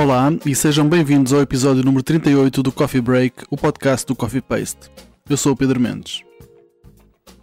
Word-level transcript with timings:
Olá 0.00 0.32
e 0.46 0.54
sejam 0.54 0.88
bem-vindos 0.88 1.32
ao 1.32 1.40
episódio 1.40 1.82
número 1.82 2.04
38 2.04 2.62
do 2.62 2.70
Coffee 2.70 3.00
Break, 3.00 3.42
o 3.50 3.56
podcast 3.56 4.06
do 4.06 4.14
Coffee 4.14 4.40
Paste. 4.40 4.88
Eu 5.28 5.36
sou 5.36 5.54
o 5.54 5.56
Pedro 5.56 5.80
Mendes. 5.80 6.22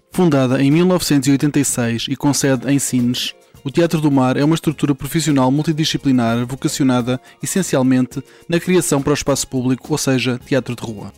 Fundada 0.10 0.64
em 0.64 0.72
1986 0.72 2.06
e 2.08 2.16
com 2.16 2.34
sede 2.34 2.72
em 2.72 2.80
Sines, 2.80 3.36
o 3.62 3.70
Teatro 3.70 4.00
do 4.00 4.10
Mar 4.10 4.38
é 4.38 4.44
uma 4.46 4.56
estrutura 4.56 4.96
profissional 4.96 5.52
multidisciplinar 5.52 6.46
vocacionada 6.46 7.20
essencialmente 7.44 8.24
na 8.48 8.58
criação 8.58 9.02
para 9.02 9.12
o 9.12 9.16
espaço 9.16 9.50
público, 9.50 9.88
ou 9.92 9.98
seja, 9.98 10.40
teatro 10.40 10.78
de 10.78 10.82
rua. 10.82 11.12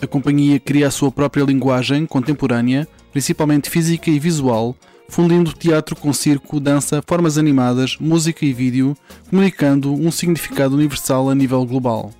A 0.00 0.06
companhia 0.06 0.60
cria 0.60 0.86
a 0.86 0.92
sua 0.92 1.10
própria 1.10 1.42
linguagem 1.42 2.06
contemporânea, 2.06 2.86
principalmente 3.10 3.68
física 3.68 4.08
e 4.08 4.20
visual, 4.20 4.76
fundindo 5.08 5.52
teatro 5.52 5.96
com 5.96 6.12
circo, 6.12 6.60
dança, 6.60 7.02
formas 7.06 7.38
animadas, 7.38 7.96
música 7.98 8.44
e 8.44 8.52
vídeo, 8.52 8.96
comunicando 9.28 9.92
um 9.92 10.10
significado 10.10 10.74
universal 10.74 11.28
a 11.28 11.34
nível 11.34 11.64
global. 11.64 12.10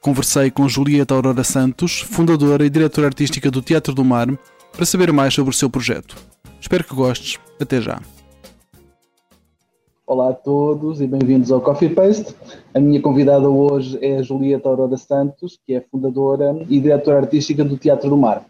Conversei 0.00 0.50
com 0.50 0.68
Julieta 0.68 1.14
Aurora 1.14 1.44
Santos, 1.44 2.00
fundadora 2.00 2.64
e 2.64 2.70
diretora 2.70 3.08
artística 3.08 3.50
do 3.50 3.60
Teatro 3.60 3.92
do 3.92 4.04
Mar, 4.04 4.28
para 4.72 4.86
saber 4.86 5.12
mais 5.12 5.34
sobre 5.34 5.50
o 5.50 5.56
seu 5.56 5.68
projeto. 5.68 6.16
Espero 6.60 6.84
que 6.84 6.94
gostes. 6.94 7.38
Até 7.60 7.80
já. 7.80 8.00
Olá 10.06 10.30
a 10.30 10.32
todos 10.32 11.02
e 11.02 11.06
bem-vindos 11.06 11.52
ao 11.52 11.60
Coffee 11.60 11.90
Paste. 11.90 12.34
A 12.72 12.80
minha 12.80 13.02
convidada 13.02 13.48
hoje 13.50 13.98
é 14.00 14.22
Julieta 14.22 14.68
Aurora 14.68 14.96
Santos, 14.96 15.58
que 15.66 15.74
é 15.74 15.80
fundadora 15.82 16.64
e 16.68 16.80
diretora 16.80 17.18
artística 17.18 17.62
do 17.62 17.76
Teatro 17.76 18.08
do 18.08 18.16
Mar. 18.16 18.42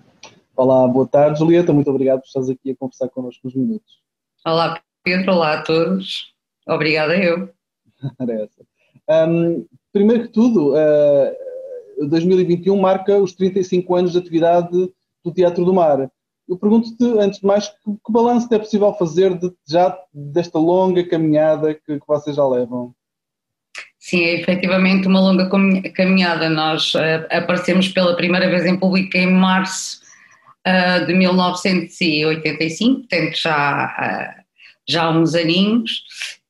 Olá, 0.59 0.89
boa 0.89 1.07
tarde, 1.07 1.39
Julieta. 1.39 1.73
Muito 1.73 1.89
obrigado 1.89 2.19
por 2.19 2.27
estares 2.27 2.51
aqui 2.51 2.73
a 2.73 2.77
conversar 2.77 3.09
connosco 3.11 3.47
uns 3.47 3.55
minutos. 3.55 4.01
Olá, 4.45 4.83
Pedro. 5.05 5.35
Olá 5.35 5.53
a 5.53 5.63
todos. 5.63 6.35
Obrigada 6.67 7.17
eu. 7.17 7.49
um, 9.09 9.65
primeiro 9.93 10.25
que 10.25 10.33
tudo, 10.33 10.75
uh, 10.75 12.09
2021 12.09 12.77
marca 12.77 13.17
os 13.19 13.35
35 13.35 13.95
anos 13.95 14.11
de 14.11 14.19
atividade 14.19 14.69
do 15.25 15.33
Teatro 15.33 15.65
do 15.65 15.73
Mar. 15.73 16.11
Eu 16.49 16.59
pergunto-te, 16.59 17.05
antes 17.21 17.39
de 17.39 17.47
mais, 17.47 17.69
que, 17.69 17.93
que 18.05 18.13
balanço 18.13 18.53
é 18.53 18.59
possível 18.59 18.93
fazer 18.95 19.39
de, 19.39 19.53
já 19.65 19.97
desta 20.13 20.59
longa 20.59 21.09
caminhada 21.09 21.73
que, 21.73 22.01
que 22.01 22.07
vocês 22.09 22.35
já 22.35 22.45
levam? 22.45 22.93
Sim, 23.97 24.25
é 24.25 24.41
efetivamente 24.41 25.07
uma 25.07 25.21
longa 25.21 25.49
caminhada. 25.95 26.51
Nós 26.51 26.95
uh, 26.97 26.99
aparecemos 27.31 27.87
pela 27.87 28.17
primeira 28.17 28.49
vez 28.51 28.67
em 28.67 28.77
público 28.77 29.17
em 29.17 29.33
março 29.33 29.98
uh, 30.69 31.07
de 31.07 31.15
1985, 31.15 33.01
portanto 33.01 33.37
já, 33.37 33.87
uh, 33.87 34.45
já 34.87 35.05
há 35.05 35.11
uns 35.11 35.35
aninhos, 35.35 36.03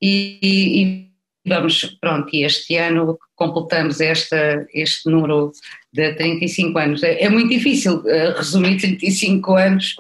e, 0.03 0.39
e, 0.43 1.09
vamos, 1.47 1.85
pronto, 2.01 2.29
e 2.35 2.45
este 2.45 2.77
ano 2.77 3.19
completamos 3.37 4.01
esta, 4.01 4.67
este 4.75 5.09
número 5.09 5.53
de 5.93 6.13
35 6.15 6.79
anos. 6.79 7.03
É, 7.03 7.23
é 7.25 7.29
muito 7.29 7.51
difícil 7.51 7.99
uh, 7.99 8.35
resumir 8.37 8.79
35 8.79 9.55
anos, 9.55 9.95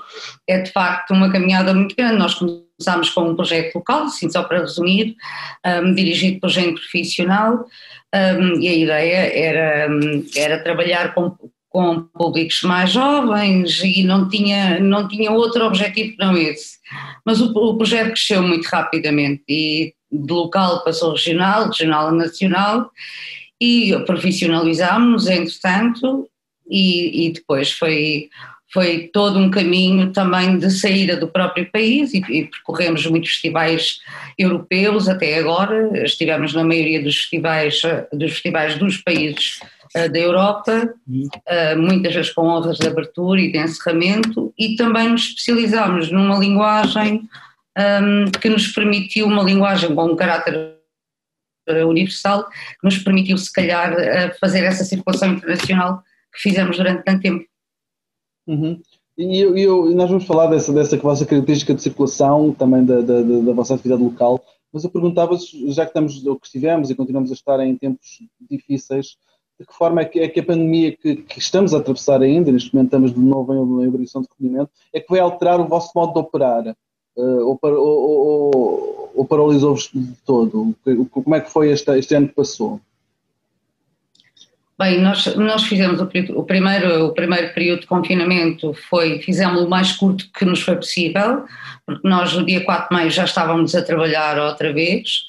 é 0.46 0.60
de 0.60 0.70
facto 0.72 1.12
uma 1.12 1.30
caminhada 1.30 1.72
muito 1.72 1.94
grande. 1.96 2.18
Nós 2.18 2.34
começámos 2.34 3.10
com 3.10 3.22
um 3.22 3.36
projeto 3.36 3.76
local, 3.76 4.04
assim 4.04 4.30
só 4.30 4.42
para 4.42 4.60
resumir, 4.60 5.16
um, 5.82 5.94
dirigido 5.94 6.40
por 6.40 6.50
gente 6.50 6.80
profissional, 6.80 7.64
um, 8.14 8.60
e 8.60 8.68
a 8.68 8.72
ideia 8.72 9.38
era, 9.38 9.88
era 10.36 10.62
trabalhar 10.62 11.14
com, 11.14 11.36
com 11.68 12.02
públicos 12.02 12.62
mais 12.62 12.90
jovens 12.90 13.82
e 13.84 14.02
não 14.02 14.28
tinha, 14.28 14.80
não 14.80 15.06
tinha 15.06 15.30
outro 15.30 15.64
objetivo 15.66 16.12
que 16.12 16.18
não 16.18 16.36
esse. 16.36 16.78
Mas 17.24 17.40
o, 17.40 17.52
o 17.52 17.76
projeto 17.76 18.12
cresceu 18.12 18.42
muito 18.42 18.66
rapidamente 18.66 19.44
e 19.48 19.94
de 20.10 20.32
local 20.32 20.82
passou 20.82 21.12
regional, 21.12 21.66
regional 21.66 22.08
a 22.08 22.12
nacional 22.12 22.90
e 23.60 23.94
profissionalizámos-nos 24.06 25.28
entretanto 25.28 26.28
e, 26.70 27.26
e 27.26 27.32
depois 27.32 27.72
foi, 27.72 28.28
foi 28.72 29.08
todo 29.12 29.38
um 29.38 29.50
caminho 29.50 30.12
também 30.12 30.58
de 30.58 30.70
saída 30.70 31.16
do 31.16 31.28
próprio 31.28 31.70
país 31.70 32.12
e, 32.12 32.18
e, 32.28 32.46
percorremos 32.46 33.06
muitos 33.06 33.30
festivais 33.30 34.00
europeus 34.38 35.08
até 35.08 35.38
agora, 35.38 36.04
estivemos 36.04 36.52
na 36.52 36.62
maioria 36.62 37.02
dos 37.02 37.16
festivais, 37.16 37.80
dos 38.12 38.32
festivais 38.32 38.76
dos 38.76 38.98
países 38.98 39.60
uh, 39.96 40.10
da 40.10 40.18
Europa, 40.18 40.94
uh, 41.08 41.78
muitas 41.78 42.14
vezes 42.14 42.30
com 42.32 42.46
honras 42.46 42.78
de 42.78 42.86
abertura 42.86 43.40
e 43.40 43.50
de 43.50 43.58
encerramento, 43.58 44.52
e 44.58 44.76
também 44.76 45.08
nos 45.08 45.28
especializámos 45.28 46.10
numa 46.10 46.38
linguagem 46.38 47.22
um, 47.78 48.30
que 48.30 48.50
nos 48.50 48.68
permitiu, 48.68 49.26
uma 49.26 49.42
linguagem 49.42 49.94
com 49.94 50.04
um 50.12 50.16
caráter 50.16 50.76
universal, 51.86 52.48
que 52.48 52.82
nos 52.82 52.98
permitiu 52.98 53.36
se 53.36 53.52
calhar 53.52 53.94
fazer 54.40 54.64
essa 54.64 54.84
circulação 54.84 55.34
internacional 55.34 56.02
que 56.34 56.40
fizemos 56.40 56.78
durante 56.78 57.04
tanto 57.04 57.20
tempo. 57.20 57.44
Uhum. 58.48 58.80
E, 59.16 59.40
eu, 59.40 59.84
nós 59.94 60.08
vamos 60.08 60.24
falar 60.24 60.46
dessa, 60.46 60.72
dessa 60.72 60.96
vossa 60.96 61.26
característica 61.26 61.74
de 61.74 61.82
circulação, 61.82 62.52
também 62.52 62.84
da, 62.84 63.00
da, 63.00 63.20
da 63.20 63.52
vossa 63.52 63.74
atividade 63.74 64.02
local, 64.02 64.40
mas 64.72 64.84
eu 64.84 64.90
perguntava 64.90 65.36
já 65.68 65.84
que 65.84 65.90
estamos, 65.90 66.24
ou 66.26 66.38
que 66.38 66.46
estivemos 66.46 66.88
e 66.88 66.94
continuamos 66.94 67.30
a 67.30 67.34
estar 67.34 67.60
em 67.60 67.76
tempos 67.76 68.22
difíceis, 68.48 69.16
de 69.58 69.66
que 69.66 69.74
forma 69.74 70.02
é 70.02 70.04
que, 70.04 70.20
é 70.20 70.28
que 70.28 70.40
a 70.40 70.44
pandemia 70.44 70.96
que, 70.96 71.16
que, 71.16 71.38
estamos 71.40 71.74
a 71.74 71.78
atravessar 71.78 72.22
ainda, 72.22 72.52
neste 72.52 72.72
momento 72.72 72.88
estamos 72.88 73.12
de 73.12 73.20
novo 73.20 73.52
em, 73.52 73.84
em 73.84 73.88
obrigação 73.88 74.22
de 74.22 74.28
recolhimento, 74.28 74.70
é 74.94 75.00
que 75.00 75.10
vai 75.10 75.18
alterar 75.18 75.60
o 75.60 75.66
vosso 75.66 75.90
modo 75.94 76.12
de 76.12 76.20
operar? 76.20 76.76
Uh, 77.16 77.44
ou, 77.44 77.58
ou, 77.60 78.54
ou, 78.54 79.12
ou 79.16 79.24
paralisou-vos 79.24 79.90
de 79.92 80.14
todo? 80.24 80.76
Como 81.10 81.34
é 81.34 81.40
que 81.40 81.50
foi 81.50 81.70
este, 81.70 81.90
este 81.98 82.14
ano 82.14 82.28
que 82.28 82.34
passou? 82.34 82.80
Bem, 84.78 85.00
nós, 85.00 85.26
nós 85.34 85.64
fizemos 85.64 86.00
o, 86.00 86.08
o, 86.38 86.44
primeiro, 86.44 87.06
o 87.06 87.12
primeiro 87.12 87.52
período 87.52 87.80
de 87.80 87.86
confinamento, 87.88 88.72
foi, 88.88 89.18
fizemos 89.20 89.60
o 89.60 89.68
mais 89.68 89.90
curto 89.90 90.30
que 90.32 90.44
nos 90.44 90.62
foi 90.62 90.76
possível, 90.76 91.44
porque 91.84 92.06
nós 92.08 92.32
no 92.32 92.46
dia 92.46 92.64
4 92.64 92.88
de 92.88 92.94
maio 92.94 93.10
já 93.10 93.24
estávamos 93.24 93.74
a 93.74 93.82
trabalhar 93.82 94.38
outra 94.38 94.72
vez, 94.72 95.24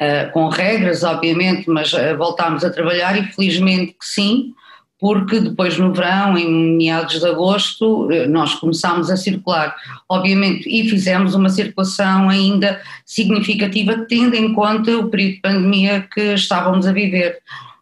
uh, 0.00 0.32
com 0.32 0.48
regras, 0.48 1.04
obviamente, 1.04 1.68
mas 1.68 1.92
uh, 1.92 2.16
voltámos 2.16 2.64
a 2.64 2.70
trabalhar 2.70 3.18
e 3.18 3.24
felizmente 3.24 3.92
que 3.92 4.06
sim, 4.06 4.54
porque 4.98 5.40
depois 5.40 5.76
no 5.76 5.92
verão, 5.92 6.38
em 6.38 6.76
meados 6.78 7.20
de 7.20 7.26
agosto, 7.26 8.10
eh, 8.12 8.26
nós 8.26 8.54
começámos 8.56 9.10
a 9.10 9.16
circular, 9.16 9.74
obviamente, 10.06 10.68
e 10.68 10.86
fizemos 10.90 11.34
uma 11.34 11.48
circulação 11.48 12.28
ainda 12.28 12.78
significativa, 13.06 14.04
tendo 14.06 14.34
em 14.34 14.52
conta 14.52 14.98
o 14.98 15.08
período 15.08 15.36
de 15.36 15.40
pandemia 15.40 16.06
que 16.12 16.34
estávamos 16.34 16.86
a 16.86 16.92
viver. 16.92 17.38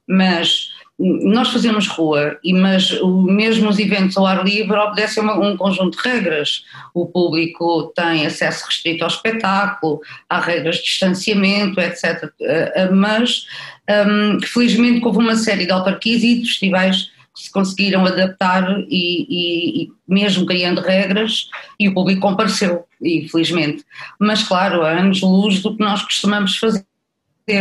Mas 0.07 0.78
nós 0.99 1.51
fazemos 1.51 1.87
rua, 1.87 2.37
mas 2.45 2.91
mesmo 3.25 3.69
os 3.69 3.79
eventos 3.79 4.17
ao 4.17 4.27
ar 4.27 4.45
livre 4.45 4.77
obedecem 4.77 5.23
a 5.23 5.35
um 5.35 5.57
conjunto 5.57 5.97
de 5.97 6.09
regras. 6.09 6.65
O 6.93 7.07
público 7.07 7.93
tem 7.95 8.27
acesso 8.27 8.67
restrito 8.67 9.05
ao 9.05 9.11
espetáculo, 9.11 10.01
há 10.29 10.41
regras 10.41 10.77
de 10.77 10.83
distanciamento, 10.83 11.81
etc. 11.81 12.29
Eh, 12.41 12.91
mas, 12.91 13.47
um, 13.89 14.41
felizmente, 14.45 15.05
houve 15.05 15.19
uma 15.19 15.37
série 15.37 15.67
de 15.67 15.73
autarquias 15.73 16.25
e 16.25 16.41
de 16.41 16.49
festivais 16.49 17.13
que 17.33 17.45
se 17.45 17.53
conseguiram 17.53 18.05
adaptar 18.05 18.69
e, 18.89 19.27
e, 19.29 19.83
e, 19.85 19.93
mesmo 20.09 20.45
criando 20.47 20.81
regras, 20.81 21.49
e 21.79 21.89
o 21.89 21.95
público 21.95 22.23
compareceu, 22.23 22.85
infelizmente. 23.01 23.85
Mas, 24.19 24.43
claro, 24.43 24.83
há 24.83 24.99
anos-luz 24.99 25.63
do 25.63 25.77
que 25.77 25.83
nós 25.83 26.03
costumamos 26.03 26.57
fazer. 26.57 26.85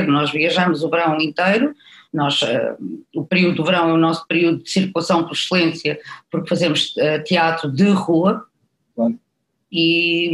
Nós 0.08 0.32
viajamos 0.32 0.84
o 0.84 0.90
verão 0.90 1.22
inteiro, 1.22 1.76
nós, 2.14 2.42
uh, 2.42 2.78
o 3.16 3.26
período 3.26 3.58
do 3.58 3.66
verão 3.66 3.90
é 3.90 3.94
o 3.94 3.98
nosso 3.98 4.26
período 4.28 4.64
de 4.64 4.70
circulação 4.70 5.24
por 5.24 5.34
excelência, 5.34 6.00
porque 6.32 6.50
fazemos 6.50 6.96
uh, 6.98 7.24
teatro 7.24 7.72
de 7.72 7.90
rua. 7.90 8.46
E, 9.70 10.32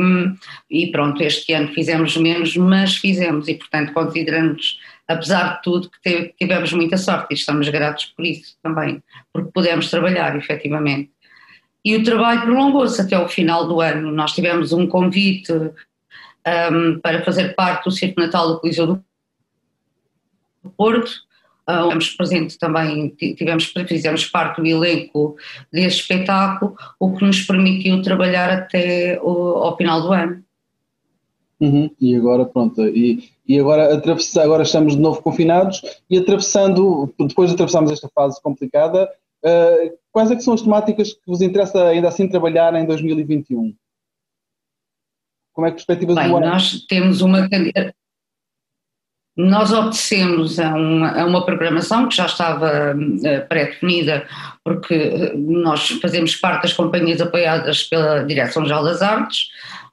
e, 0.70 0.92
pronto, 0.92 1.22
este 1.24 1.54
ano 1.54 1.74
fizemos 1.74 2.16
menos, 2.18 2.56
mas 2.56 2.98
fizemos, 2.98 3.48
e 3.48 3.56
portanto 3.56 3.92
consideramos, 3.92 4.80
apesar 5.08 5.56
de 5.56 5.64
tudo, 5.64 5.90
que 6.04 6.34
tivemos 6.40 6.72
muita 6.72 6.98
sorte 6.98 7.32
e 7.32 7.34
estamos 7.34 7.68
gratos 7.70 8.06
por 8.16 8.24
isso 8.24 8.56
também, 8.62 9.02
porque 9.34 9.52
pudemos 9.52 9.90
trabalhar 9.90 10.36
efetivamente. 10.38 11.12
E 11.84 11.96
o 11.98 12.04
trabalho 12.04 12.44
prolongou-se 12.44 13.02
até 13.02 13.18
o 13.18 13.28
final 13.28 13.68
do 13.68 13.82
ano. 13.82 14.12
Nós 14.12 14.34
tivemos 14.34 14.72
um 14.72 14.88
convite 14.88 15.52
um, 15.52 17.00
para 17.00 17.24
fazer 17.24 17.56
parte 17.56 17.86
do 17.86 17.92
Circo 17.92 18.22
Natal 18.22 18.48
do 18.48 18.60
Coliseu 18.60 18.88
do 18.88 19.04
Porto, 20.78 21.12
Tivemos 21.68 22.10
presente 22.10 22.58
também, 22.58 23.10
tivemos, 23.10 23.72
fizemos 23.88 24.26
parte 24.26 24.62
do 24.62 24.68
elenco 24.68 25.38
desse 25.72 25.98
espetáculo, 25.98 26.76
o 27.00 27.16
que 27.16 27.24
nos 27.24 27.42
permitiu 27.42 28.02
trabalhar 28.02 28.50
até 28.50 29.18
o, 29.22 29.32
ao 29.32 29.78
final 29.78 30.02
do 30.02 30.12
ano. 30.12 30.44
Uhum. 31.62 31.90
E 32.02 32.14
agora, 32.16 32.46
pronto, 32.46 32.86
e, 32.86 33.30
e 33.48 33.58
agora, 33.58 33.96
atravessa, 33.96 34.44
agora 34.44 34.64
estamos 34.64 34.98
de 34.98 35.02
novo 35.02 35.22
confinados 35.22 35.82
e 36.10 36.18
atravessando, 36.18 37.14
depois 37.18 37.50
de 37.50 37.54
atravessarmos 37.54 37.92
esta 37.94 38.10
fase 38.10 38.42
complicada, 38.42 39.10
uh, 39.46 39.98
quais 40.12 40.32
é 40.32 40.36
que 40.36 40.44
são 40.44 40.54
as 40.54 40.62
temáticas 40.62 41.14
que 41.14 41.22
vos 41.26 41.42
interessa 41.42 41.88
ainda 41.88 42.10
assim 42.10 42.28
trabalhar 42.28 42.76
em 42.76 42.86
2021? 42.86 43.74
Como 45.54 45.68
é 45.68 45.70
que 45.70 45.76
perspectivas 45.76 46.16
Bem, 46.16 46.28
do 46.28 46.36
ano? 46.36 46.48
Nós 46.48 46.86
temos 46.90 47.22
uma 47.22 47.48
Nós 49.36 49.72
obedecemos 49.72 50.60
a 50.60 50.76
uma, 50.76 51.22
a 51.22 51.26
uma, 51.26 51.46
programação 51.46 52.08
que 52.08 52.16
já 52.16 52.26
estava 52.28 52.96
uh, 52.96 53.48
pré-definida, 53.50 54.28
porque 54.64 55.34
nós 55.36 55.90
fazemos 56.02 56.36
parte 56.36 56.64
das 56.64 56.74
companhias 56.74 57.20
apoiadas 57.20 57.84
pela 57.84 58.24
Direção-Geral 58.24 58.84
das 58.84 59.02
Artes, 59.02 59.48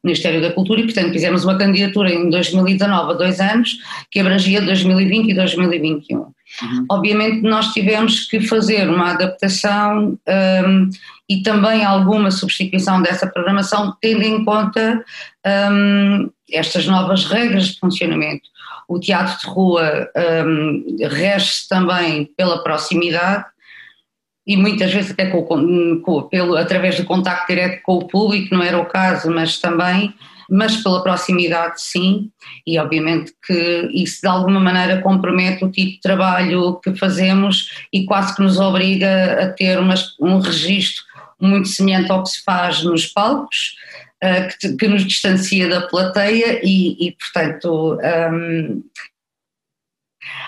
Ministério 0.04 0.40
da 0.40 0.52
Cultura, 0.52 0.80
e 0.80 0.84
portanto 0.84 1.12
fizemos 1.12 1.44
uma 1.44 1.56
candidatura 1.56 2.10
em 2.10 2.28
2019, 2.30 3.12
a 3.12 3.14
dois 3.14 3.40
anos, 3.40 3.78
que 4.10 4.20
abrangia 4.20 4.60
2020 4.60 5.30
e 5.30 5.34
2021. 5.34 6.18
Uhum. 6.18 6.86
Obviamente 6.90 7.42
nós 7.42 7.72
tivemos 7.72 8.26
que 8.26 8.40
fazer 8.40 8.88
uma 8.88 9.12
adaptação 9.12 10.18
um, 10.66 10.90
e 11.28 11.42
também 11.42 11.84
alguma 11.84 12.30
substituição 12.30 13.00
dessa 13.02 13.26
programação, 13.26 13.94
tendo 14.00 14.22
em 14.22 14.44
conta 14.44 15.04
um, 15.70 16.30
estas 16.50 16.86
novas 16.86 17.24
regras 17.26 17.68
de 17.68 17.78
funcionamento. 17.78 18.48
O 18.90 18.98
teatro 18.98 19.38
de 19.38 19.46
rua 19.46 20.10
um, 20.44 20.96
rege 21.08 21.68
também 21.68 22.28
pela 22.36 22.62
proximidade 22.62 23.44
e 24.44 24.56
muitas 24.56 24.92
vezes 24.92 25.12
até 25.12 25.26
com, 25.26 26.00
com, 26.02 26.22
pelo, 26.22 26.56
através 26.56 26.96
do 26.96 27.04
contacto 27.04 27.46
direto 27.46 27.82
com 27.84 27.98
o 27.98 28.08
público, 28.08 28.52
não 28.52 28.64
era 28.64 28.76
o 28.76 28.86
caso, 28.86 29.30
mas 29.30 29.60
também, 29.60 30.12
mas 30.50 30.78
pela 30.78 31.04
proximidade 31.04 31.80
sim, 31.80 32.32
e 32.66 32.76
obviamente 32.80 33.32
que 33.46 33.88
isso 33.92 34.22
de 34.22 34.26
alguma 34.26 34.58
maneira 34.58 35.00
compromete 35.00 35.64
o 35.64 35.70
tipo 35.70 35.92
de 35.92 36.00
trabalho 36.00 36.80
que 36.82 36.92
fazemos 36.96 37.86
e 37.92 38.04
quase 38.04 38.34
que 38.34 38.42
nos 38.42 38.58
obriga 38.58 39.44
a 39.44 39.52
ter 39.52 39.78
umas, 39.78 40.16
um 40.18 40.40
registro 40.40 41.04
muito 41.40 41.68
semelhante 41.68 42.10
ao 42.10 42.24
que 42.24 42.30
se 42.30 42.42
faz 42.42 42.82
nos 42.82 43.06
palcos, 43.06 43.76
uh, 44.22 44.58
que, 44.58 44.76
que, 44.76 44.88
nos 44.88 45.04
distancia 45.04 45.68
da 45.68 45.86
plateia 45.86 46.60
e, 46.62 47.08
e 47.08 47.12
portanto, 47.12 47.98
um, 48.32 48.82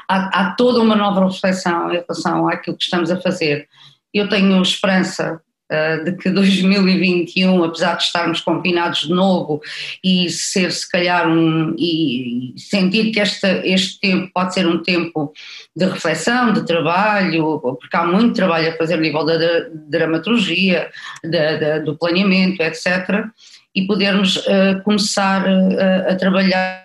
há, 0.09 0.41
há, 0.41 0.55
toda 0.55 0.81
uma 0.81 0.97
nova 0.97 1.27
reflexão 1.27 1.91
em 1.91 2.01
relação 2.01 2.49
àquilo 2.49 2.77
que 2.77 2.85
estamos 2.85 3.11
a 3.11 3.21
fazer. 3.21 3.69
Eu 4.13 4.29
tenho 4.29 4.61
esperança 4.61 5.41
uh, 5.71 6.05
de 6.05 6.13
que 6.17 6.29
2021, 6.31 7.65
apesar 7.65 7.97
de 7.97 8.05
estarmos 8.05 8.41
confinados 8.41 9.01
de 9.01 9.11
novo 9.11 9.61
e 10.05 10.29
ser 10.29 10.71
se 10.71 10.89
calhar 10.89 11.27
um 11.29 11.75
e 11.79 12.55
sentir 12.57 13.11
que 13.11 13.21
este, 13.21 13.47
este 13.65 13.99
tempo 14.01 14.31
pode 14.35 14.55
ser 14.55 14.67
um 14.67 14.83
tempo 14.83 15.33
de 15.75 15.87
reflexão, 15.87 16.53
de 16.53 16.67
trabalho, 16.67 17.59
porque 17.61 17.97
há 17.97 18.05
muito 18.05 18.35
trabalho 18.35 18.71
a 18.71 18.77
fazer 18.77 18.95
a 18.95 18.99
nível 18.99 19.25
da, 19.25 19.39
da 19.39 19.69
dramaturgia, 19.89 20.91
da, 21.25 21.57
da, 21.57 21.79
do 21.79 21.97
planeamento, 21.97 22.63
etc. 22.63 23.27
E 23.75 23.87
podermos 23.87 24.37
uh, 24.37 24.83
começar 24.85 25.47
uh, 25.47 26.11
a 26.13 26.17
trabalhar 26.17 26.83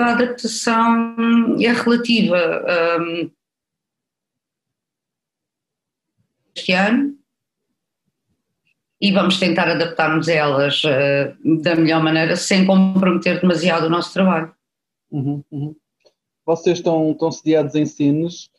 a 0.00 0.12
adaptação 0.12 1.16
é 1.60 1.72
relativa 1.72 2.36
um, 3.00 3.30
este 6.56 6.72
ano 6.72 7.16
e 9.00 9.12
vamos 9.12 9.38
tentar 9.38 9.68
adaptar-nos 9.68 10.28
a 10.28 10.32
elas 10.32 10.82
uh, 10.84 11.62
da 11.62 11.74
melhor 11.74 12.02
maneira 12.02 12.36
sem 12.36 12.66
comprometer 12.66 13.40
demasiado 13.40 13.86
o 13.86 13.90
nosso 13.90 14.12
trabalho. 14.12 14.54
Uhum, 15.10 15.44
uhum. 15.50 15.76
Vocês 16.46 16.78
estão, 16.78 17.12
estão 17.12 17.30
sediados 17.30 17.74
em 17.74 17.86
Sines. 17.86 18.50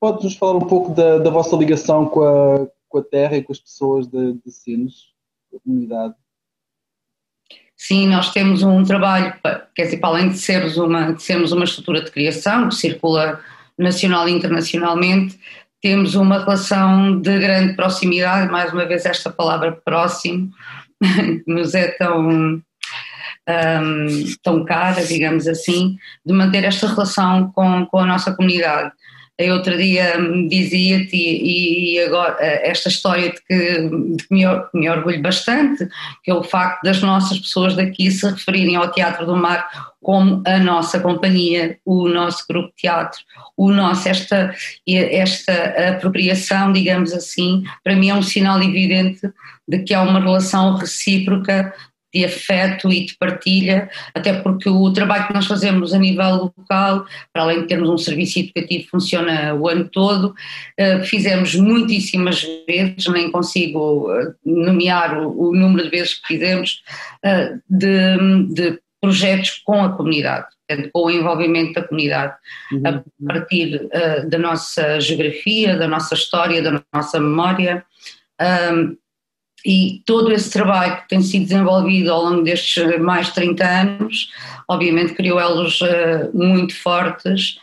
Podes-nos 0.00 0.36
falar 0.36 0.56
um 0.56 0.66
pouco 0.66 0.94
da, 0.94 1.18
da 1.18 1.30
vossa 1.30 1.56
ligação 1.56 2.06
com 2.06 2.22
a, 2.22 2.66
com 2.94 2.98
a 3.00 3.02
terra 3.02 3.36
e 3.36 3.42
com 3.42 3.50
as 3.50 3.58
pessoas 3.58 4.06
de, 4.06 4.34
de 4.34 4.52
Sines, 4.52 5.08
a 5.52 5.58
comunidade? 5.58 6.14
Sim, 7.76 8.06
nós 8.06 8.32
temos 8.32 8.62
um 8.62 8.84
trabalho, 8.84 9.34
quer 9.74 9.82
dizer, 9.86 9.96
para 9.96 10.10
além 10.10 10.28
de 10.28 10.38
sermos 10.38 10.76
uma, 10.76 11.12
de 11.12 11.20
sermos 11.20 11.50
uma 11.50 11.64
estrutura 11.64 12.04
de 12.04 12.12
criação 12.12 12.68
que 12.68 12.76
circula 12.76 13.40
nacional 13.76 14.28
e 14.28 14.32
internacionalmente, 14.32 15.36
temos 15.82 16.14
uma 16.14 16.38
relação 16.38 17.20
de 17.20 17.36
grande 17.36 17.74
proximidade, 17.74 18.50
mais 18.50 18.72
uma 18.72 18.86
vez 18.86 19.04
esta 19.04 19.28
palavra 19.28 19.72
próximo, 19.72 20.52
que 21.44 21.52
nos 21.52 21.74
é 21.74 21.88
tão, 21.98 22.28
um, 22.28 22.62
tão 24.40 24.64
cara, 24.64 25.04
digamos 25.04 25.48
assim, 25.48 25.98
de 26.24 26.32
manter 26.32 26.62
esta 26.62 26.86
relação 26.86 27.50
com, 27.50 27.86
com 27.86 27.98
a 27.98 28.06
nossa 28.06 28.32
comunidade. 28.32 28.92
Eu 29.36 29.54
outro 29.54 29.76
dia 29.76 30.14
dizia-te, 30.48 31.16
e, 31.16 31.98
agora 32.00 32.36
eh, 32.38 32.70
esta 32.70 32.88
história 32.88 33.30
de 33.30 33.42
que, 33.42 33.88
de 34.16 34.28
que 34.28 34.34
me, 34.34 34.44
me, 34.72 34.88
orgulho 34.88 35.20
bastante, 35.20 35.88
que 36.22 36.30
é 36.30 36.34
o 36.34 36.44
facto 36.44 36.84
das 36.84 37.02
nossas 37.02 37.40
pessoas 37.40 37.74
daqui 37.74 38.12
se 38.12 38.28
referirem 38.30 38.76
ao 38.76 38.92
Teatro 38.92 39.26
do 39.26 39.36
Mar 39.36 39.68
como 40.00 40.40
a 40.46 40.58
nossa 40.58 41.00
companhia, 41.00 41.78
o 41.84 42.08
nosso 42.08 42.44
grupo 42.48 42.68
de 42.68 42.82
teatro, 42.82 43.18
o 43.56 43.72
nosso, 43.72 44.08
esta, 44.08 44.54
esta 44.86 45.94
apropriação, 45.96 46.72
digamos 46.72 47.12
assim, 47.12 47.64
para 47.82 47.96
mim 47.96 48.10
é 48.10 48.14
um 48.14 48.22
sinal 48.22 48.62
evidente 48.62 49.20
de 49.66 49.78
que 49.80 49.94
há 49.94 50.02
uma 50.02 50.20
relação 50.20 50.76
recíproca 50.76 51.74
de 52.14 52.24
afeto 52.24 52.92
e 52.92 53.04
de 53.04 53.16
partilha, 53.16 53.90
até 54.14 54.32
porque 54.32 54.68
o 54.68 54.92
trabalho 54.92 55.26
que 55.26 55.34
nós 55.34 55.46
fazemos 55.46 55.92
a 55.92 55.98
nível 55.98 56.52
local, 56.56 57.04
para 57.32 57.42
além 57.42 57.62
de 57.62 57.66
termos 57.66 57.88
um 57.88 57.98
serviço 57.98 58.38
educativo 58.38 58.84
que 58.84 58.90
funciona 58.90 59.54
o 59.54 59.68
ano 59.68 59.88
todo, 59.88 60.34
eh, 60.78 61.00
fizemos 61.02 61.56
muitíssimas 61.56 62.46
vezes, 62.66 63.06
nem 63.08 63.30
consigo 63.32 64.08
eh, 64.12 64.32
nomear 64.46 65.18
o, 65.18 65.52
número 65.52 65.84
de 65.84 65.90
vezes 65.90 66.14
que 66.14 66.26
fizemos, 66.28 66.82
eh, 67.24 67.54
de, 67.68 68.16
de 68.54 68.78
projetos 69.00 69.60
com 69.64 69.82
a 69.82 69.90
comunidade, 69.90 70.46
com 70.92 71.06
o 71.06 71.10
envolvimento 71.10 71.74
da 71.74 71.86
comunidade, 71.86 72.34
uhum. 72.72 72.82
a 72.86 73.02
partir 73.26 73.76
uh, 73.76 74.28
da 74.30 74.38
nossa 74.38 74.98
geografia, 74.98 75.76
da 75.76 75.86
nossa 75.86 76.14
história, 76.14 76.62
da 76.62 76.82
nossa 76.90 77.20
memória. 77.20 77.84
Um, 78.40 78.96
e 79.64 80.02
todo 80.04 80.30
esse 80.32 80.50
trabalho 80.50 81.02
que 81.02 81.08
tem 81.08 81.22
sido 81.22 81.44
desenvolvido 81.44 82.12
ao 82.12 82.24
longo 82.24 82.42
destes 82.42 83.00
mais 83.00 83.28
de 83.28 83.34
30 83.34 83.64
anos, 83.64 84.30
obviamente 84.68 85.14
criou 85.14 85.40
elos 85.40 85.80
uh, 85.80 86.30
muito 86.34 86.74
fortes 86.76 87.58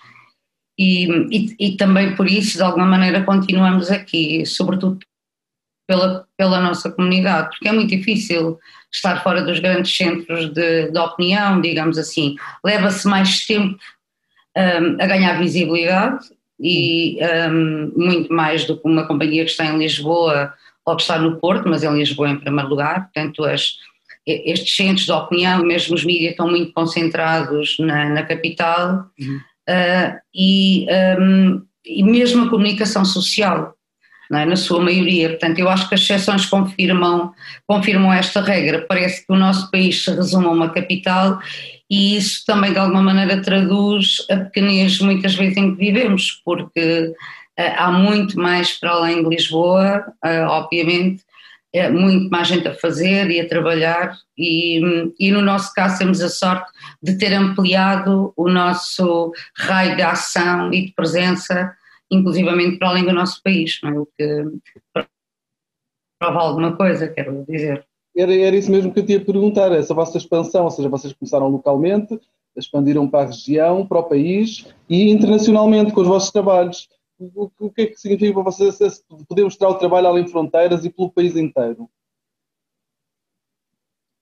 e, 0.77 1.05
e, 1.29 1.55
e, 1.59 1.77
também 1.77 2.15
por 2.15 2.27
isso, 2.27 2.57
de 2.57 2.63
alguma 2.63 2.87
maneira, 2.87 3.23
continuamos 3.23 3.91
aqui, 3.91 4.43
sobretudo 4.47 4.97
pela, 5.87 6.25
pela 6.35 6.59
nossa 6.59 6.89
comunidade, 6.91 7.49
porque 7.49 7.67
é 7.67 7.71
muito 7.71 7.89
difícil 7.89 8.57
estar 8.91 9.21
fora 9.21 9.43
dos 9.43 9.59
grandes 9.59 9.95
centros 9.95 10.51
de, 10.51 10.89
de 10.89 10.97
opinião, 10.97 11.61
digamos 11.61 11.99
assim. 11.99 12.35
Leva-se 12.63 13.07
mais 13.07 13.45
tempo 13.45 13.77
um, 14.57 15.01
a 15.01 15.05
ganhar 15.05 15.37
visibilidade 15.37 16.25
e 16.59 17.19
um, 17.51 17.91
muito 17.95 18.33
mais 18.33 18.65
do 18.65 18.75
que 18.75 18.87
uma 18.87 19.05
companhia 19.05 19.45
que 19.45 19.51
está 19.51 19.65
em 19.65 19.77
Lisboa 19.77 20.53
ou 20.85 20.95
que 20.95 21.01
está 21.01 21.17
no 21.17 21.39
Porto, 21.39 21.69
mas 21.69 21.83
em 21.83 21.93
Lisboa 21.93 22.29
em 22.29 22.39
primeiro 22.39 22.69
lugar, 22.69 23.03
portanto 23.03 23.43
as, 23.43 23.77
estes 24.25 24.75
centros 24.75 25.05
de 25.05 25.11
opinião, 25.11 25.63
mesmo 25.63 25.95
os 25.95 26.05
mídias 26.05 26.31
estão 26.31 26.49
muito 26.49 26.71
concentrados 26.73 27.77
na, 27.79 28.09
na 28.09 28.23
capital 28.23 29.05
uhum. 29.19 29.39
uh, 29.69 30.19
e, 30.33 30.85
um, 31.19 31.61
e 31.85 32.03
mesmo 32.03 32.45
a 32.45 32.49
comunicação 32.49 33.03
social, 33.03 33.75
é? 34.31 34.45
na 34.45 34.55
sua 34.55 34.81
maioria. 34.81 35.29
Portanto, 35.29 35.59
eu 35.59 35.67
acho 35.67 35.89
que 35.89 35.95
as 35.95 36.01
exceções 36.01 36.45
confirmam, 36.45 37.33
confirmam 37.67 38.13
esta 38.13 38.41
regra. 38.41 38.85
Parece 38.87 39.25
que 39.25 39.33
o 39.33 39.35
nosso 39.35 39.69
país 39.69 40.03
se 40.03 40.11
resume 40.11 40.45
a 40.45 40.51
uma 40.51 40.69
capital 40.69 41.39
e 41.89 42.15
isso 42.15 42.45
também 42.45 42.71
de 42.71 42.77
alguma 42.77 43.01
maneira 43.01 43.41
traduz 43.41 44.25
a 44.29 44.37
pequenez 44.37 44.99
muitas 45.01 45.35
vezes 45.35 45.57
em 45.57 45.75
que 45.75 45.77
vivemos, 45.77 46.41
porque 46.45 47.13
há 47.69 47.91
muito 47.91 48.39
mais 48.39 48.79
para 48.79 48.91
além 48.91 49.23
de 49.23 49.29
Lisboa, 49.29 50.05
uh, 50.23 50.47
obviamente, 50.49 51.23
é 51.73 51.89
muito 51.89 52.29
mais 52.29 52.47
gente 52.47 52.67
a 52.67 52.75
fazer 52.75 53.29
e 53.31 53.39
a 53.39 53.47
trabalhar 53.47 54.17
e, 54.37 54.81
e, 55.17 55.31
no 55.31 55.41
nosso 55.41 55.73
caso 55.73 55.99
temos 55.99 56.19
a 56.21 56.29
sorte 56.29 56.69
de 57.01 57.17
ter 57.17 57.33
ampliado 57.33 58.33
o 58.35 58.49
nosso 58.49 59.31
raio 59.55 59.95
de 59.95 60.01
ação 60.01 60.73
e 60.73 60.87
de 60.87 60.93
presença 60.93 61.73
inclusivamente 62.11 62.77
para 62.77 62.89
além 62.89 63.05
do 63.05 63.13
nosso 63.13 63.41
país, 63.41 63.79
não 63.81 63.89
é? 63.89 63.99
o 63.99 64.05
que 64.05 64.45
prova 66.19 66.39
alguma 66.39 66.75
coisa, 66.75 67.07
quero 67.07 67.45
dizer. 67.47 67.85
Era, 68.15 68.35
era 68.35 68.55
isso 68.55 68.69
mesmo 68.69 68.93
que 68.93 68.99
eu 68.99 69.05
te 69.05 69.13
ia 69.13 69.23
perguntar, 69.23 69.71
essa 69.71 69.93
vossa 69.93 70.17
expansão, 70.17 70.65
ou 70.65 70.71
seja, 70.71 70.89
vocês 70.89 71.13
começaram 71.13 71.47
localmente, 71.47 72.19
expandiram 72.55 73.07
para 73.07 73.23
a 73.23 73.25
região, 73.27 73.87
para 73.87 73.99
o 73.99 74.03
país 74.03 74.67
e 74.89 75.09
internacionalmente 75.09 75.93
com 75.93 76.01
os 76.01 76.07
vossos 76.07 76.31
trabalhos. 76.31 76.89
O, 77.35 77.51
o 77.59 77.69
que 77.69 77.81
é 77.83 77.85
que 77.87 77.97
significa 77.97 78.33
para 78.33 78.43
vocês 78.43 79.03
poder 79.27 79.43
mostrar 79.43 79.69
o 79.69 79.75
trabalho 79.75 80.07
além 80.07 80.27
fronteiras 80.27 80.83
e 80.83 80.89
pelo 80.89 81.11
país 81.11 81.35
inteiro? 81.35 81.89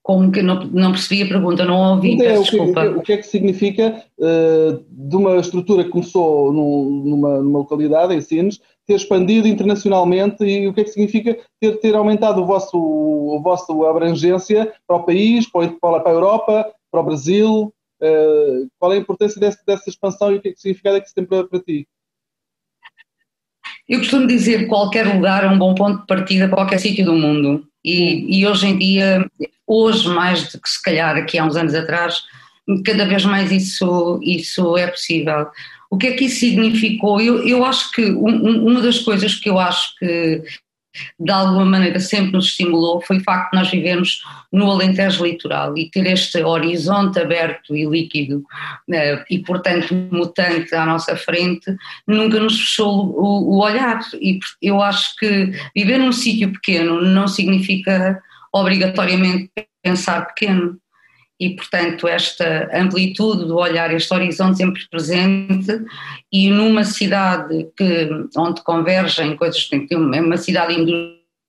Como 0.02 0.32
que 0.32 0.42
não, 0.42 0.64
não 0.64 0.92
percebi 0.92 1.22
a 1.22 1.28
pergunta, 1.28 1.64
não 1.64 1.94
ouvi, 1.94 2.12
então, 2.12 2.42
o, 2.42 2.44
que, 2.44 2.58
o, 2.58 3.02
que, 3.02 3.12
é 3.12 3.16
que 3.18 3.22
significa 3.26 4.04
uh, 4.18 4.84
de 4.90 5.16
uma 5.16 5.36
estrutura 5.36 5.84
que 5.84 5.90
começou 5.90 6.52
num, 6.52 6.90
numa, 7.04 7.38
numa, 7.40 7.58
localidade, 7.58 8.14
em 8.14 8.20
Sines, 8.20 8.60
ter 8.86 8.94
expandido 8.94 9.46
internacionalmente 9.46 10.42
e 10.42 10.66
o 10.66 10.74
que 10.74 10.80
é 10.80 10.84
que 10.84 10.90
significa 10.90 11.38
ter, 11.60 11.78
ter 11.80 11.94
aumentado 11.94 12.42
o 12.42 12.46
vosso, 12.46 13.36
a 13.38 13.42
vossa 13.42 13.72
abrangência 13.88 14.72
para 14.86 14.96
o 14.96 15.04
país, 15.04 15.46
para, 15.46 16.00
para 16.00 16.10
a 16.10 16.14
Europa 16.14 16.74
para 16.90 17.00
o 17.00 17.04
Brasil. 17.04 17.74
Uh, 18.02 18.68
qual 18.78 18.92
é 18.92 18.96
a 18.96 19.00
importância 19.00 19.38
dessa, 19.38 19.62
dessa 19.66 19.88
expansão 19.88 20.32
e 20.32 20.36
o 20.36 20.40
que, 20.40 20.48
é 20.48 20.52
que 20.52 20.60
significado 20.60 20.96
é 20.96 21.00
que 21.00 21.06
isso 21.06 21.14
tem 21.14 21.24
para, 21.24 21.46
para 21.46 21.60
ti? 21.60 21.86
Eu 23.90 23.98
costumo 23.98 24.24
dizer 24.24 24.60
que 24.60 24.66
qualquer 24.66 25.04
lugar 25.04 25.42
é 25.42 25.48
um 25.48 25.58
bom 25.58 25.74
ponto 25.74 26.02
de 26.02 26.06
partida 26.06 26.46
para 26.46 26.58
qualquer 26.58 26.78
sítio 26.78 27.04
do 27.04 27.12
mundo. 27.12 27.66
E, 27.84 28.38
e, 28.38 28.46
hoje 28.46 28.68
em 28.68 28.78
dia, 28.78 29.28
hoje 29.66 30.08
mais 30.08 30.52
do 30.52 30.60
que 30.60 30.68
se 30.68 30.80
calhar 30.80 31.16
aqui 31.16 31.36
há 31.36 31.44
uns 31.44 31.56
anos 31.56 31.74
atrás, 31.74 32.22
cada 32.86 33.04
vez 33.04 33.24
mais 33.24 33.50
isso, 33.50 34.20
isso 34.22 34.76
é 34.76 34.86
possível. 34.86 35.48
O 35.90 35.98
que 35.98 36.06
é 36.06 36.12
que 36.12 36.26
isso 36.26 36.38
significou? 36.38 37.20
Eu, 37.20 37.44
eu 37.44 37.64
acho 37.64 37.90
que 37.90 38.04
um, 38.12 38.68
uma 38.68 38.80
das 38.80 39.00
coisas 39.00 39.34
que 39.34 39.50
eu 39.50 39.58
acho 39.58 39.92
que 39.98 40.40
de 41.18 41.30
alguma 41.30 41.64
maneira 41.64 42.00
sempre 42.00 42.32
nos 42.32 42.46
estimulou 42.46 43.00
foi 43.00 43.18
o 43.18 43.22
facto 43.22 43.52
de 43.52 43.58
nós 43.58 43.70
vivermos 43.70 44.22
no 44.52 44.70
Alentejo 44.70 45.24
litoral 45.24 45.76
e 45.76 45.88
ter 45.88 46.06
este 46.06 46.42
horizonte 46.42 47.20
aberto 47.20 47.76
e 47.76 47.86
líquido 47.86 48.42
né, 48.88 49.24
e 49.30 49.38
portanto 49.38 49.94
mutante 50.10 50.74
à 50.74 50.84
nossa 50.84 51.16
frente 51.16 51.74
nunca 52.06 52.40
nos 52.40 52.58
fechou 52.58 53.10
o, 53.10 53.54
o 53.54 53.62
olhar. 53.62 54.00
E 54.20 54.40
eu 54.60 54.82
acho 54.82 55.14
que 55.16 55.52
viver 55.74 55.98
num 55.98 56.12
sítio 56.12 56.52
pequeno 56.52 57.00
não 57.00 57.28
significa 57.28 58.20
obrigatoriamente 58.52 59.50
pensar 59.82 60.26
pequeno 60.26 60.78
e, 61.40 61.56
portanto, 61.56 62.06
esta 62.06 62.68
amplitude 62.72 63.46
do 63.46 63.56
olhar, 63.56 63.92
este 63.94 64.12
horizonte 64.12 64.58
sempre 64.58 64.86
presente 64.90 65.82
e 66.30 66.50
numa 66.50 66.84
cidade 66.84 67.66
que, 67.74 68.10
onde 68.36 68.62
convergem 68.62 69.34
coisas, 69.36 69.66
é 69.90 69.96
uma 70.20 70.36
cidade 70.36 70.74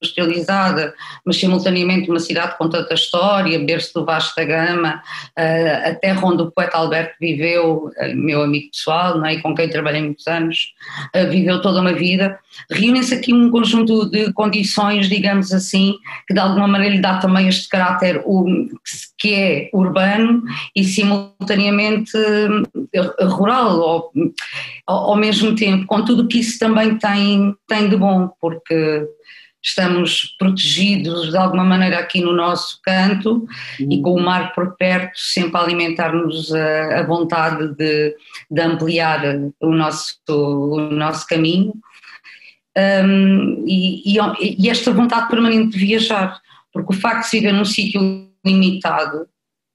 industrializada, 0.01 0.95
mas 1.25 1.37
simultaneamente 1.37 2.09
uma 2.09 2.21
cidade 2.21 2.57
com 2.57 2.69
tanta 2.69 2.93
história, 2.93 3.59
berço 3.59 3.93
do 3.93 4.05
Vasco 4.05 4.33
da 4.37 4.45
Gama, 4.45 5.03
a 5.37 5.95
terra 5.95 6.25
onde 6.25 6.43
o 6.43 6.51
poeta 6.51 6.77
Alberto 6.77 7.15
viveu, 7.19 7.91
meu 8.15 8.41
amigo 8.43 8.69
pessoal, 8.71 9.17
não 9.17 9.25
é? 9.25 9.35
e 9.35 9.41
com 9.41 9.55
quem 9.55 9.69
trabalhei 9.69 10.01
muitos 10.01 10.27
anos, 10.27 10.73
viveu 11.29 11.61
toda 11.61 11.81
uma 11.81 11.93
vida, 11.93 12.37
reúnem-se 12.69 13.13
aqui 13.13 13.33
um 13.33 13.49
conjunto 13.49 14.09
de 14.09 14.31
condições, 14.33 15.07
digamos 15.07 15.53
assim, 15.53 15.95
que 16.27 16.33
de 16.33 16.39
alguma 16.39 16.67
maneira 16.67 16.95
lhe 16.95 17.01
dá 17.01 17.17
também 17.17 17.47
este 17.47 17.67
caráter 17.69 18.23
que 19.17 19.33
é 19.33 19.69
urbano 19.73 20.43
e 20.75 20.83
simultaneamente 20.83 22.11
eh, 22.93 23.23
rural, 23.25 24.11
ao, 24.85 25.11
ao 25.11 25.15
mesmo 25.15 25.55
tempo, 25.55 25.85
com 25.85 26.03
tudo 26.03 26.27
que 26.27 26.39
isso 26.39 26.59
também 26.59 26.97
tem, 26.97 27.55
tem 27.67 27.89
de 27.89 27.95
bom, 27.95 28.29
porque 28.39 29.07
estamos 29.63 30.35
protegidos 30.39 31.29
de 31.29 31.37
alguma 31.37 31.63
maneira 31.63 31.99
aqui 31.99 32.19
no 32.19 32.33
nosso 32.33 32.79
canto 32.83 33.47
uhum. 33.79 33.91
e 33.91 34.01
com 34.01 34.15
o 34.15 34.21
mar 34.21 34.53
por 34.53 34.75
perto, 34.75 35.11
sempre 35.15 35.57
a 35.57 35.63
alimentar-nos 35.63 36.51
a, 36.53 36.99
a, 36.99 37.03
vontade 37.03 37.75
de, 37.75 38.15
de, 38.49 38.61
ampliar 38.61 39.21
o 39.59 39.71
nosso, 39.73 40.17
o 40.27 40.79
nosso 40.91 41.27
caminho. 41.27 41.73
Um, 42.75 43.63
e, 43.67 44.17
e, 44.17 44.65
e, 44.65 44.69
esta 44.69 44.91
vontade 44.91 45.27
permanente 45.27 45.77
de 45.77 45.85
viajar, 45.85 46.39
porque 46.73 46.93
o 46.93 46.97
facto 46.97 47.29
de 47.29 47.39
viver 47.39 47.51
num 47.51 47.65
sítio 47.65 48.29
limitado, 48.43 49.27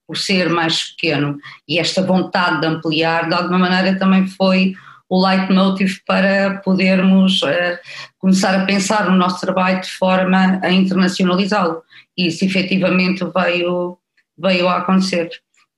por 0.05 0.17
ser 0.17 0.49
mais 0.49 0.91
pequeno, 0.91 1.37
e 1.67 1.79
esta 1.79 2.01
vontade 2.01 2.61
de 2.61 2.67
ampliar, 2.67 3.27
de 3.27 3.35
alguma 3.35 3.59
maneira 3.59 3.99
também 3.99 4.25
foi 4.25 4.73
o 5.09 5.25
leitmotiv 5.25 5.99
para 6.05 6.59
podermos 6.59 7.41
uh, 7.41 7.77
começar 8.19 8.55
a 8.55 8.65
pensar 8.65 9.09
no 9.09 9.17
nosso 9.17 9.39
trabalho 9.39 9.81
de 9.81 9.91
forma 9.91 10.59
a 10.61 10.71
internacionalizá-lo. 10.71 11.81
E 12.17 12.27
isso 12.27 12.43
efetivamente 12.43 13.23
veio, 13.23 13.97
veio 14.37 14.67
a 14.67 14.77
acontecer, 14.77 15.29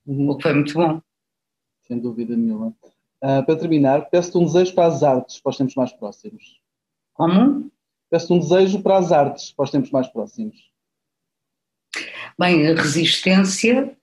uhum. 0.06 0.30
o 0.30 0.38
que 0.38 0.44
foi 0.44 0.54
muito 0.54 0.74
bom. 0.74 1.02
Sem 1.88 2.00
dúvida 2.00 2.36
nenhuma. 2.36 2.74
Uh, 3.22 3.46
para 3.46 3.56
terminar, 3.58 4.10
peço-te 4.10 4.38
um 4.38 4.46
desejo 4.46 4.74
para 4.74 4.88
as 4.88 5.04
artes 5.04 5.40
para 5.40 5.50
os 5.50 5.58
tempos 5.58 5.76
mais 5.76 5.92
próximos. 5.92 6.60
Como? 7.14 7.70
Peço-te 8.10 8.34
um 8.34 8.40
desejo 8.40 8.82
para 8.82 8.98
as 8.98 9.12
artes 9.12 9.52
para 9.52 9.64
os 9.64 9.72
tempos 9.72 9.92
mais 9.92 10.08
próximos. 10.08 10.70
Bem, 12.40 12.74
resistência, 12.74 13.96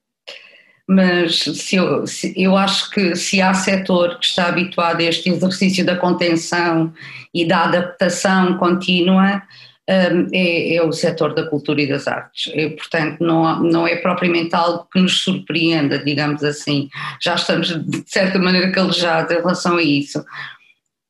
mas 0.88 1.38
se 1.38 1.76
eu, 1.76 2.06
se, 2.06 2.32
eu 2.36 2.56
acho 2.56 2.90
que 2.90 3.16
se 3.16 3.42
há 3.42 3.52
setor 3.52 4.18
que 4.18 4.26
está 4.26 4.46
habituado 4.46 5.00
a 5.00 5.04
este 5.04 5.30
exercício 5.30 5.84
da 5.84 5.96
contenção 5.96 6.92
e 7.34 7.44
da 7.44 7.64
adaptação 7.64 8.56
contínua, 8.56 9.42
um, 9.88 10.28
é, 10.32 10.76
é, 10.76 10.82
o 10.82 10.92
setor 10.92 11.34
da 11.34 11.46
cultura 11.46 11.80
e 11.82 11.88
das 11.88 12.06
artes. 12.06 12.52
E, 12.54 12.70
portanto, 12.70 13.20
não, 13.20 13.62
não 13.62 13.86
é 13.86 13.96
propriamente 13.96 14.54
algo 14.54 14.86
que 14.92 15.00
nos 15.00 15.20
surpreenda, 15.22 15.98
digamos 15.98 16.42
assim. 16.42 16.88
Já 17.20 17.34
estamos, 17.34 17.68
de 17.68 18.02
certa 18.06 18.38
maneira, 18.38 18.72
calejados 18.72 19.30
em 19.30 19.36
relação 19.36 19.76
a 19.76 19.82
isso. 19.82 20.24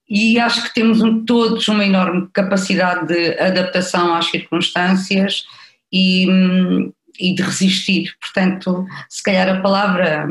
E 0.09 0.38
acho 0.38 0.62
que 0.62 0.75
temos 0.75 1.02
um, 1.02 1.25
todos 1.25 1.66
uma 1.68 1.85
enorme 1.85 2.28
capacidade 2.33 3.06
de 3.09 3.38
adaptação 3.40 4.14
às 4.14 4.26
circunstâncias 4.26 5.45
e, 5.92 6.30
hum, 6.30 6.92
e 7.18 7.35
de 7.35 7.42
resistir. 7.42 8.16
Portanto, 8.20 8.87
se 9.08 9.23
calhar 9.23 9.49
a 9.49 9.61
palavra 9.61 10.28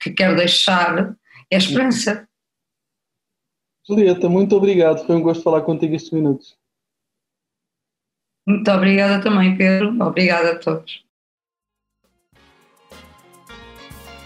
que 0.00 0.10
quero 0.10 0.36
deixar 0.36 1.16
é 1.50 1.56
esperança. 1.56 2.28
Julieta, 3.86 4.28
muito 4.28 4.54
obrigado. 4.56 5.06
Foi 5.06 5.16
um 5.16 5.22
gosto 5.22 5.42
falar 5.42 5.62
contigo 5.62 5.94
estes 5.94 6.12
minutos. 6.12 6.56
Muito 8.46 8.70
obrigada 8.70 9.22
também, 9.22 9.56
Pedro. 9.56 9.96
Obrigada 10.02 10.52
a 10.52 10.58
todos. 10.58 11.04